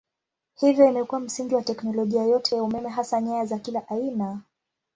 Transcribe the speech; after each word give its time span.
Hivyo 0.55 0.89
imekuwa 0.89 1.19
msingi 1.21 1.55
wa 1.55 1.61
teknolojia 1.61 2.23
yote 2.23 2.55
ya 2.55 2.63
umeme 2.63 2.89
hasa 2.89 3.21
nyaya 3.21 3.45
za 3.45 3.59
kila 3.59 3.89
aina. 3.89 4.41